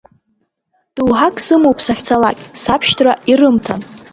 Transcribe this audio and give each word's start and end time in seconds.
Доуҳак 0.95 1.35
сымоуп 1.45 1.79
сахьцалакь, 1.85 2.41
сабшьҭра 2.63 3.13
ирымҭан. 3.31 3.81